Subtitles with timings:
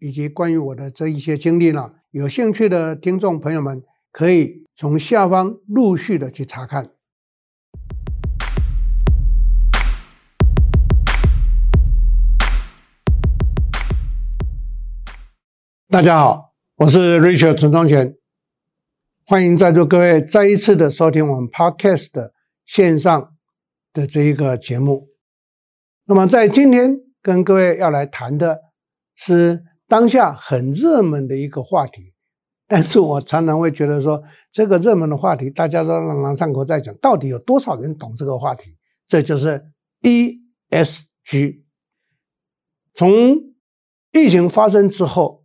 [0.00, 3.82] 以及关于我的这一些经历呢，有兴趣的听众朋友们
[4.12, 6.90] 可以从下方陆续的去查看。
[15.88, 18.16] 大家好，我是 Richard 陈宗全，
[19.26, 22.32] 欢迎在座各位再一次的收听我们 Podcast 的
[22.64, 23.34] 线上
[23.92, 25.08] 的这一个节目。
[26.04, 28.60] 那么在今天跟各位要来谈的
[29.16, 32.12] 是当下很热门的一个话题，
[32.68, 38.76] 但是我常常会觉得说，这个热门的话题大家都朗朗上口在讲，到底有多少人懂这个话题？
[39.06, 41.62] 这就是 ESG。
[42.94, 43.54] 从
[44.12, 45.44] 疫情发生之后，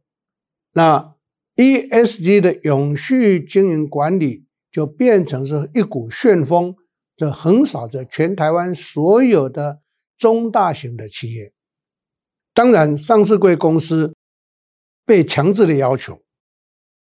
[0.73, 1.15] 那
[1.55, 6.75] ESG 的永续经营管理就变成是一股旋风，
[7.15, 9.79] 就横扫着全台湾所有的。
[10.15, 11.51] 中大型的企业，
[12.53, 14.15] 当然上市贵公司
[15.05, 16.21] 被强制的要求。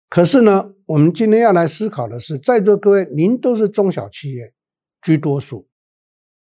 [0.08, 4.54] 可是呢，我们今天要来思考的是，在座各位，您都是中小企业
[5.02, 5.68] 居多数。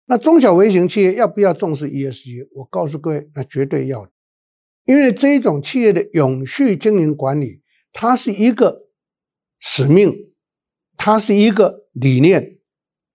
[0.06, 2.48] 那中小微型企业要不要重视 ESG？
[2.54, 4.10] 我告诉各位，那绝对要，
[4.84, 8.88] 因为这种企业的永续经营管理，它是一个
[9.58, 10.32] 使命，
[10.96, 12.58] 它是一个理念，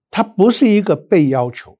[0.09, 1.77] 它不是一个被要求。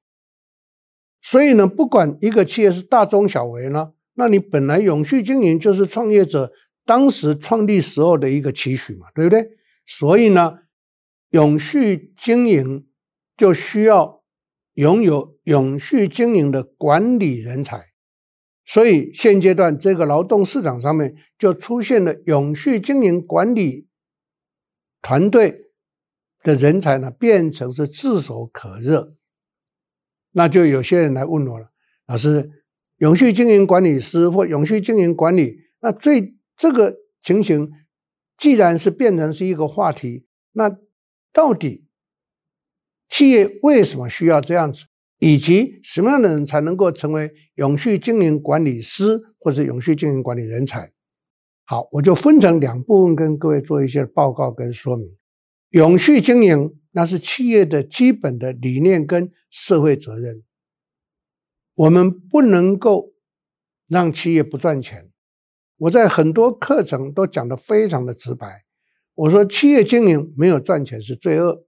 [1.22, 6.52] 所以呢，不管一个企业是大中小微呢，那你本来永续经营就是创业者
[6.84, 9.48] 当时创立时候的一个期许嘛，对不对？
[9.86, 10.58] 所以呢，
[11.30, 12.86] 永续经营
[13.36, 14.22] 就需要
[14.74, 17.92] 拥有永续经营的管理人才。
[18.64, 23.86] 所以现阶段这个劳动市场上面就出现了永续经营管理
[25.00, 25.70] 团队
[26.42, 29.14] 的人才呢，变成是炙手可热。
[30.32, 31.70] 那就有些人来问我了，
[32.06, 32.65] 老师，
[32.98, 37.70] 永续经营管理师或永续经营管理，那最这个情形，
[38.36, 40.78] 既然是变成是一个话题，那
[41.32, 41.86] 到底
[43.08, 44.86] 企业为什么需要这样子，
[45.18, 50.92] 以及什么样的人才能够成为永续经营管理师或者永续经营管理人才？
[51.64, 55.06] 好，我就分成两部分跟各位做一些报告跟说明，
[55.70, 56.78] 永续经营。
[56.92, 60.42] 那是企业的基本的理念跟社会责任。
[61.76, 63.12] 我们不能够
[63.86, 65.12] 让企业不赚钱。
[65.76, 68.64] 我在很多课程都讲得非常的直白。
[69.14, 71.64] 我说企业经营没有赚钱是罪恶。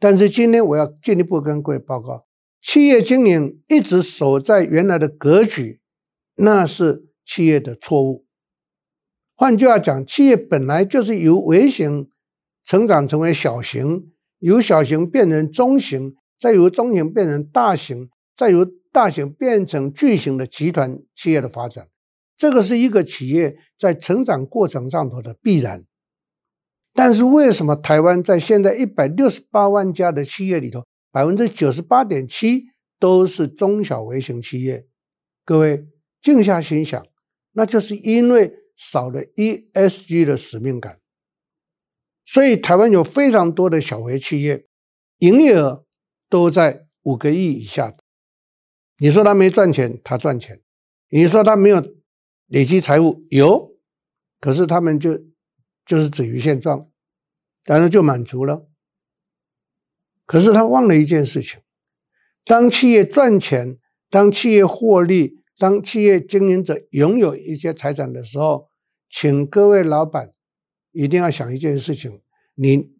[0.00, 2.26] 但是今天我要进一步跟各位报告，
[2.60, 5.80] 企业经营一直守在原来的格局，
[6.34, 8.26] 那是企业的错误。
[9.34, 12.10] 换句话讲，企业本来就是由微型。
[12.64, 21.88] 成长成为小型，由小型变成中型，再由中型变成大型，再由大型变成巨型的集团企业的发展，
[22.36, 25.84] 这个是一个企业在成长过程上头的必然。
[26.94, 32.64] 但是为什么台湾在现在一百六十八万家的企业里头，百分之九十八点七
[32.98, 34.86] 都是中小微型企业？
[35.44, 35.86] 各位
[36.20, 37.06] 静下心想，
[37.52, 40.98] 那就是因为少了 ESG 的使命感。
[42.24, 44.66] 所以台湾有非常多的小微企业，
[45.18, 45.84] 营业额
[46.28, 47.96] 都在五个亿以下。
[48.98, 50.58] 你说他没赚钱，他赚钱；
[51.08, 51.82] 你说他没有
[52.46, 53.76] 累积财富，有，
[54.40, 55.18] 可是他们就
[55.86, 56.90] 就是止于现状，
[57.64, 58.68] 当然就满足了。
[60.26, 61.60] 可是他忘了一件事情：
[62.44, 63.78] 当企业赚钱，
[64.10, 68.68] 当企业获利，当企业经营者拥有一些财产的时候，
[69.08, 70.34] 请各位老板。
[70.90, 72.22] 一定要想一件事情，
[72.54, 72.90] 你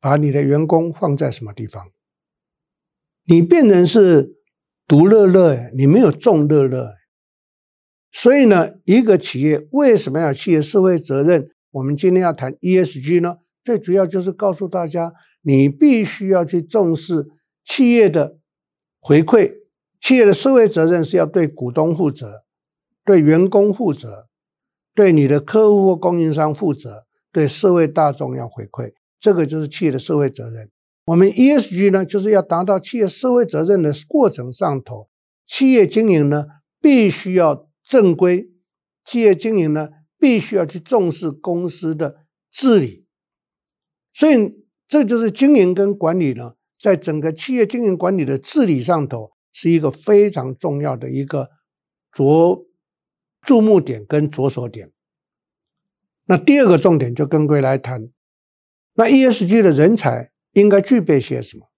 [0.00, 1.92] 把你的员工放在什么地方？
[3.24, 4.38] 你变成是
[4.86, 6.94] 独乐乐，你没有众乐乐。
[8.12, 11.48] 所以呢，一个企业为什么要企业社会责任？
[11.72, 13.38] 我们今天要谈 ESG 呢？
[13.64, 17.26] 最主要就是告诉大家，你必须要去重视
[17.64, 18.38] 企业的
[19.00, 19.54] 回馈，
[20.00, 22.44] 企业的社会责任是要对股东负责，
[23.04, 24.28] 对员工负责。
[24.94, 30.70] 对你的客户或供应商负责，对社会大众要回馈，这个就是企业的社会责任。
[31.06, 35.08] 我们 ESG 呢，就是要达到企业社会责任的过程上头，
[35.44, 36.46] 企业经营呢
[36.80, 38.50] 必须要正规，
[39.04, 43.04] 企业经营呢必须要去重视公司的治理。
[44.14, 51.50] 所以，这就是经营跟管理呢，在整个企业经营管理的治理上头，是一个非常重要的一个
[52.10, 52.66] 着
[53.42, 54.90] 注目点跟着手点。
[56.26, 58.08] 那第二个重点就跟各位来谈，
[58.94, 61.68] 那 ESG 的人才应该具备些什么？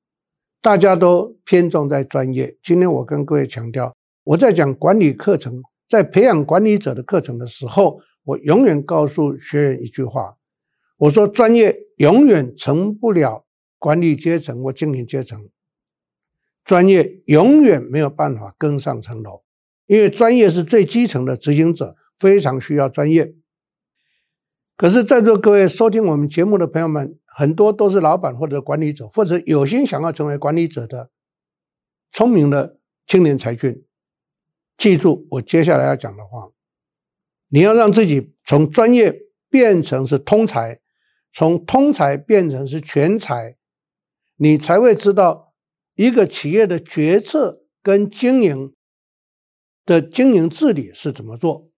[0.63, 2.57] 大家都偏重在专业。
[2.63, 3.95] 今天我跟各位强调，
[4.25, 10.37] 我在讲管理课程，在培养管理者的课程的时候，我永远告诉学员一句话：
[10.99, 13.47] 我说专业永远成不了
[13.79, 15.49] 管理阶层或经营阶层，
[16.65, 19.43] 专业永远没有办法更上层楼，
[19.87, 23.35] 因为专业是最基层的执行者，非常需要专业。
[24.77, 31.11] 可是，在座各位收听我们节目的朋友们，很多都是老板或者管理者，或者有心想要成为管理者的
[32.11, 33.85] 聪明的青年才俊。
[34.79, 36.51] 记住我接下来要讲的话：
[37.49, 40.81] 你要让自己从专业变成是通才，
[41.31, 43.59] 从通才变成是全才，
[44.37, 45.53] 你才会知道
[45.95, 48.75] 一个企业的决策跟经营
[49.85, 51.69] 的经营治理是怎么做。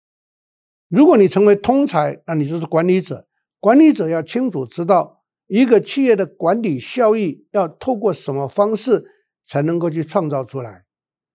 [0.87, 3.27] 如果你成为通才，那你就是管理者。
[3.59, 5.18] 管理者要清楚知道
[5.49, 9.05] 一个企业的管理效益要透过什么方式
[9.45, 10.85] 才能够去创造出来，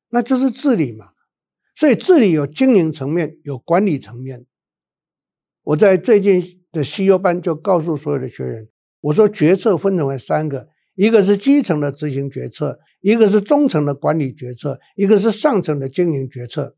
[0.10, 1.10] 那就是治理嘛。
[1.76, 4.46] 所以治理有经营层面，有管理层面。
[5.64, 8.70] 我在最近的 CEO 班就告诉所有的学员，
[9.02, 16.78] 我说决策分成为三个：一个是基层的执行决策，一个是中层的管理决策，一个是上层的经营决策。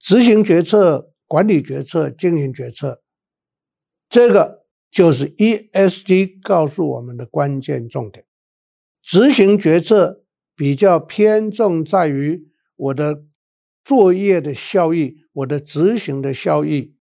[0.00, 1.12] 执行决策。
[1.28, 3.02] 管理决策、经营决策，
[4.08, 4.55] 这个
[4.96, 8.24] 就是 ESG 告诉我们的关键重点。
[9.02, 10.24] 执行决策
[10.56, 13.26] 比较偏重在于我的
[13.84, 16.96] 作业的效益，我的执行的效益。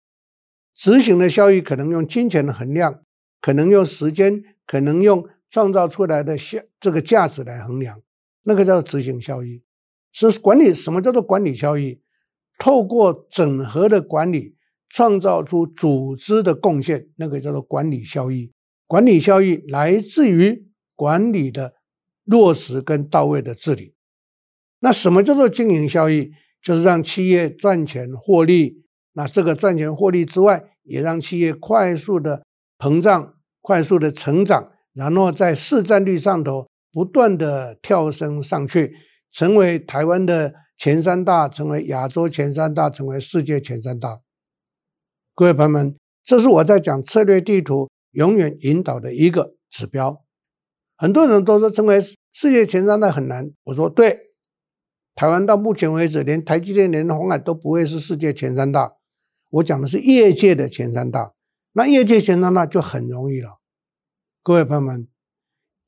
[0.72, 3.02] 执行的效益可能用金钱的衡量，
[3.40, 8.00] 可能用时间，可能用创造出来的效这个价值来衡量，
[8.44, 9.64] 那个叫执行效益。
[10.12, 12.00] 是管理，什么叫做管理效益？
[12.56, 14.54] 透过整合的管理，
[14.90, 18.52] 创造出组织的贡献，那个叫做管理效益。
[18.86, 21.74] 管理效益来自于管理的
[22.24, 23.94] 落实跟到位的治理。
[24.80, 26.32] 那什么叫做经营效益？
[26.60, 28.84] 就是让企业赚钱获利。
[29.14, 32.42] 那这个赚钱获利之外，也让企业快速的
[32.78, 38.94] 膨胀、快速的成长，然后在市占率上头不断的跳升上去，
[39.32, 40.52] 成为台湾的。
[40.80, 44.20] 前三大成为亚洲前三大，成为世界前三大。
[45.40, 50.22] 各位朋友们，这是我在讲策略地图永远引导的一个指标。
[50.98, 51.98] 很多人都说成为
[52.30, 54.34] 世界前三大很难，我说对。
[55.14, 58.96] 台湾到目前为止，连台积电、连鸿海都不会是世界前三大。
[59.48, 61.32] 我讲的是业界的前三大，
[61.72, 63.60] 那业界前三大就很容易了。
[64.42, 65.08] 各位朋友们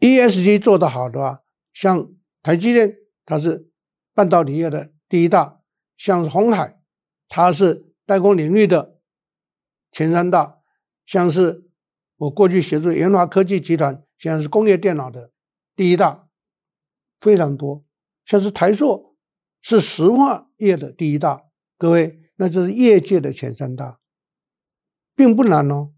[0.01, 1.41] ，ESG 做得好的话，
[1.75, 2.11] 像
[2.43, 2.97] 台积电，
[3.27, 3.69] 它是。
[4.15, 5.61] 半导体业的第一大，
[5.99, 6.81] 像是鸿海，
[7.29, 8.92] 它是代工领域的
[9.93, 10.63] 前三大；
[11.07, 11.71] 像是
[12.17, 15.31] 我过去协助研华科技集团，像是工业电脑的
[15.77, 16.27] 第一大，
[17.21, 17.85] 非常多。
[18.25, 19.15] 像是台硕，
[19.61, 21.45] 是石化业的第一大，
[21.79, 24.01] 各位，那就是业界的前三大，
[25.15, 25.93] 并不难哦。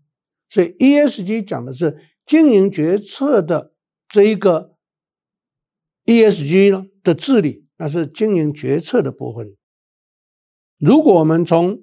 [0.50, 3.72] 所以 ESG 讲的是经营决策的
[4.08, 4.76] 这一个
[6.04, 7.64] ESG 呢的治理。
[7.76, 9.56] 那是经营决策的部分。
[10.78, 11.82] 如果我们从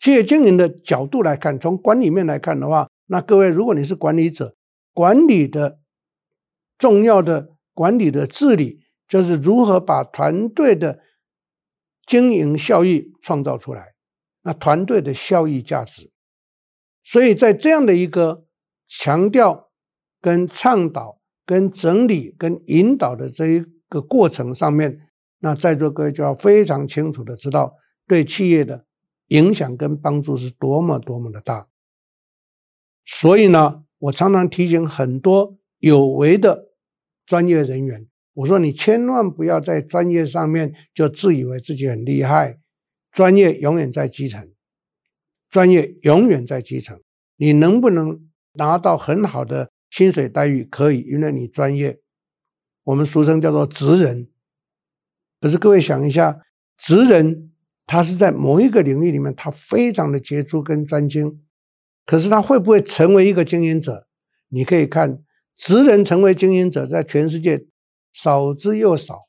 [0.00, 4.56] 企业经营的角度来看，从管理面来看的话，那各位，如果你是管理者，
[4.92, 5.78] 管理的
[6.76, 10.98] 重要的管理的治理，就是如何把团队的
[12.04, 13.92] 经营效益创造出来，
[14.42, 16.10] 那团队的效益价值。
[17.04, 18.44] 所以在这样的一个
[18.88, 19.70] 强调、
[20.20, 23.64] 跟倡导、跟整理、跟引导的这一。
[23.90, 25.00] 个过程上面，
[25.40, 27.74] 那在座各位就要非常清楚的知道，
[28.06, 28.86] 对企业的
[29.30, 31.66] 影响跟帮助是多么多么的大。
[33.04, 36.68] 所以呢，我常常提醒很多有为的
[37.26, 42.60] 专业人员，我说你千万不要在专业上面就自以为自己很厉害，
[43.10, 44.52] 专业永远在基层，
[45.48, 47.00] 专业永远在基层。
[47.36, 50.62] 你能不能拿到很好的薪水待遇？
[50.64, 52.00] 可以，因为你专业。
[52.84, 54.28] 我们俗称叫做职人，
[55.40, 56.40] 可是各位想一下，
[56.76, 57.52] 职人
[57.92, 61.42] 他是在某一个领域里面，他非常的杰出跟专精，
[62.06, 64.06] 可是他会不会成为一个经营者？
[64.48, 65.24] 你可以看，
[65.56, 67.66] 职人成为经营者，在全世界
[68.12, 69.22] 少之又少。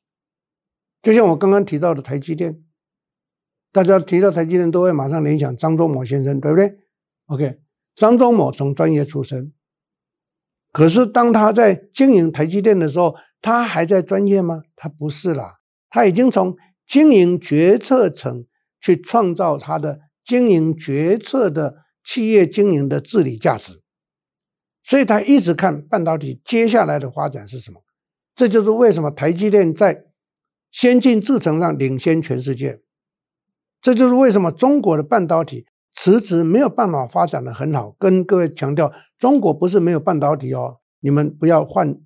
[1.02, 2.64] 就像我刚刚提到的台积电，
[3.72, 6.78] 大家提到台积电都会马上联想张忠谋先生，对不对
[7.26, 7.62] ？OK，
[7.96, 9.52] 张忠谋从专业出身，
[10.72, 14.62] 可是当他在经营台积电的时候，他还在专业吗？
[14.76, 15.56] 他不是啦，
[15.90, 18.46] 他已经从经营决策层
[18.82, 23.82] 去创造他的经营决策的企业经营的治理价值，
[24.84, 27.84] 所以他一直看半导体接下来的发展是什么。
[28.36, 30.06] 这就是为什么台积电在
[30.72, 32.82] 先进制程上领先全世界。
[33.82, 37.96] 这就是为什么中国的半导体迟迟没有办法发展的很好。
[38.00, 42.00] 跟各位强调，中国不是没有半导体哦，你们不要犯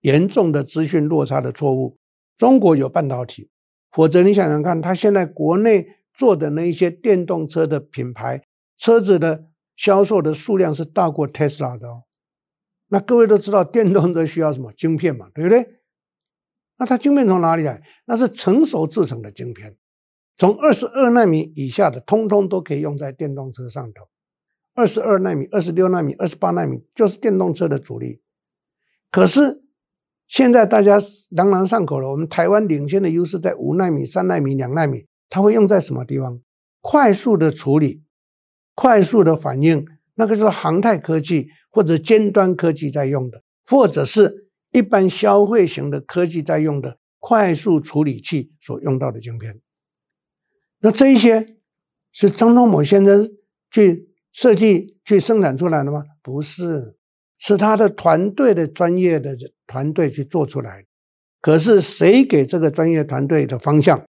[0.00, 1.96] 严重的资讯落差的错误。
[2.36, 3.50] 中国有半导体，
[3.90, 5.86] 否则你想想看，它现在国内
[6.18, 8.42] 做的那一些电动车的品牌，
[8.76, 9.46] 车子的
[9.76, 12.02] 销售的数量是大过 Tesla 的哦。
[12.88, 15.78] 那各位都知道，电动车需要什么晶片嘛，对不对？
[16.78, 17.80] 那它晶片从哪里来？
[18.06, 19.76] 那是成熟制成的晶片。
[20.36, 24.08] 从二十二纳米以下的，通通都可以用在电动车上头。
[24.74, 28.22] 二十二纳米、二十六纳米、二十八纳米，就是电动车的主力。
[29.10, 29.64] 可是
[30.28, 36.40] 现在大家朗朗上口了，我们台湾领先的优势在五纳米、三纳米、两纳米，它会用在什么地方？
[36.80, 38.02] 快速的处理、
[38.74, 49.60] 快速的反应，那个是航太科技或者尖端科技在用的，或者是一般消费型的科技在用的快速处理器所用到的晶片。
[50.80, 51.56] 那这一些
[52.12, 53.28] 是张忠谋先生
[53.70, 56.04] 去设计、去生产出来的吗？
[56.22, 56.96] 不是，
[57.38, 60.84] 是他的团队的专业的团队去做出来。
[61.40, 64.04] 可是谁给这个专业团队的方向？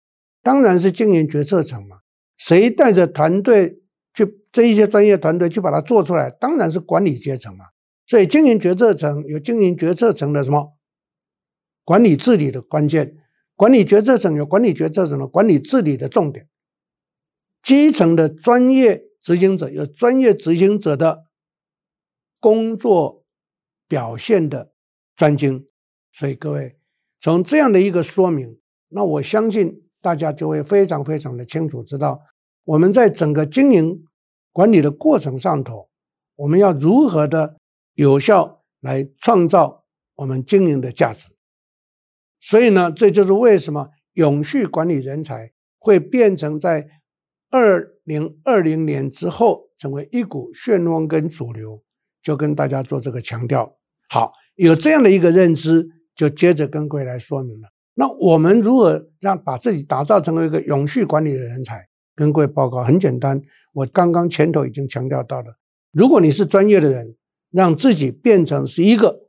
[0.47, 2.03] 当然是经营决策层嘛。
[2.37, 3.81] 谁带着团队
[4.15, 6.31] 去这一些专业团队去把它做出来？
[6.31, 7.65] 当然是管理阶层嘛。
[8.07, 10.76] 所以经营决策层有经营决策层的什么
[11.83, 13.17] 管理治理的关键，
[13.57, 16.49] 管理决策层有管理决策层的管理治理的重点。
[17.61, 21.25] 基层的专业执行者有专业执行者的
[22.38, 23.25] 工作
[23.88, 24.71] 表现的
[25.17, 25.67] 专精，
[26.12, 26.76] 所以各位
[27.19, 28.61] 从这样的一个说明，
[28.91, 32.21] 那我相信大家就会非常非常的清楚知道，
[32.65, 34.05] 我们在整个经营
[34.53, 35.88] 管理的过程上头，
[36.37, 37.57] 我们要如何的
[37.95, 39.85] 有效来创造
[40.17, 41.31] 我们经营的价值。
[42.41, 46.88] 所以呢，这就是为什么永续管理人才会变成在
[47.50, 51.83] 二零二零年之后，成为一股旋风跟主流，
[52.23, 53.76] 就跟大家做这个强调。
[54.09, 57.69] 好，有这样的一个认知，就接着跟各位来说明了。
[57.99, 61.88] 那我们如何让把自己打造成为一个永续管理的人才？
[62.15, 65.59] 跟各位报告很简单，我刚刚前头已经强调到了。
[65.93, 67.17] 如果你是专业的人，
[67.50, 69.29] 让自己变成是一个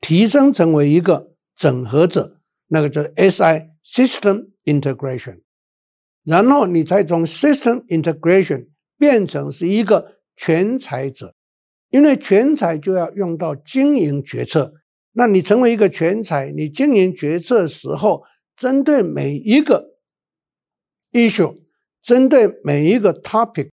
[0.00, 5.40] 提升成为一个整合者，那个叫 SI System Integration。
[6.24, 11.34] 然后你才从 system integration 变成是一个全才者，
[11.90, 14.74] 因为全才就要用到经营决策。
[15.16, 18.22] 那你成为一个全才，你经营决策时候，
[18.54, 19.96] 针对每一个
[21.12, 21.56] issue，
[22.02, 23.70] 针对每一个 topic，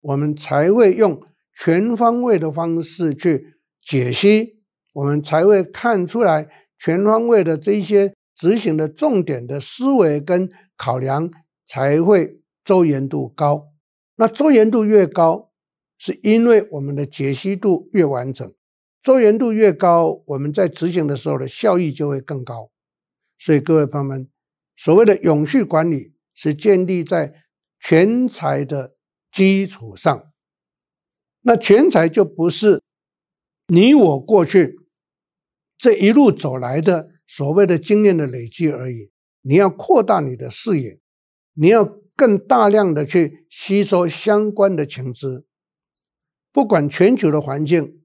[0.00, 1.22] 我们才会用
[1.54, 4.58] 全方位的方式去解析，
[4.92, 6.48] 我们才会看出来
[6.78, 11.30] 全方位的这些执行的重点的思维跟考量。
[11.64, 13.68] 才会周延度高，
[14.16, 15.50] 那周延度越高，
[15.96, 18.52] 是因为我们的解析度越完整。
[19.02, 22.70] 周延度越高，我们在执行的时候的效益就会更高。
[23.36, 24.28] 所以各位朋友们，
[24.76, 27.34] 所谓的永续管理是建立在
[27.80, 28.94] 全才的
[29.32, 30.30] 基础上。
[31.40, 32.80] 那全才就不是
[33.66, 34.78] 你我过去
[35.76, 41.00] 这一路走来的所谓的经验的累积而已，你要扩大你的视野。
[41.54, 45.44] 你要更大量的去吸收相关的情资，
[46.52, 48.01] 不管全球的环境、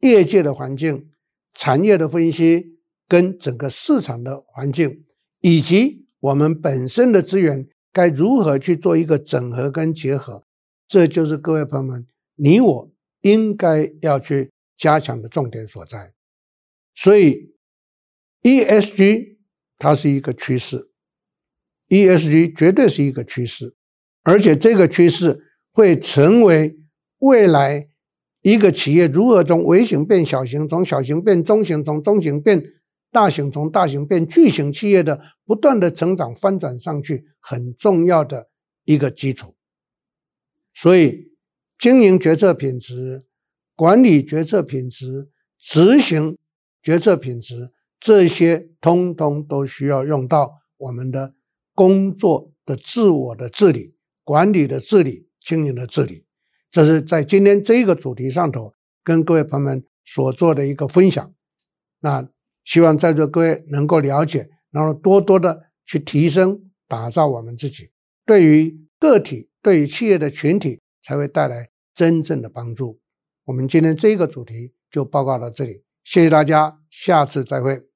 [0.00, 1.10] 业界的环境、
[1.54, 5.04] 产业的分析，跟整个市场的环境，
[5.40, 10.44] 以及我们本身的资源该如何去做一个整合跟结合，
[10.86, 16.12] 这就是各位朋友们，你我应该要去加强的重点所在。
[16.94, 17.54] 所以
[18.42, 19.36] ，ESG
[19.78, 20.90] 它是一个趋势。
[21.88, 23.76] ESG 绝对是一个趋势，
[24.24, 26.80] 而且这个趋势会成为
[27.18, 27.88] 未来
[28.46, 32.62] 一个企业如何从微型变小型，从小型变中型，从中型变
[33.10, 38.48] 大型，从大型变巨型企业的不断的成长翻转上去很重要的
[38.84, 39.56] 一个基础。
[40.72, 41.32] 所以，
[41.76, 43.26] 经营决策品质、
[43.74, 46.38] 管理决策品质、执行
[46.80, 51.34] 决策品质，这些通通都需要用到我们的。
[51.74, 56.25] 工作的自我的治理，管理的治理、经营的治理。
[56.70, 61.32] 这是在今天这个主题上头跟各位朋友们所做的一个分享。
[62.00, 62.28] 那
[62.64, 67.90] 希望在座各位能够了解，然后多多的去提升、打造我们自己，
[68.24, 73.00] 对于个体、对于企业的群体，才会带来真正的帮助。
[73.44, 77.95] 我们今天这个主题就报告到这里，谢谢大家，下次再会。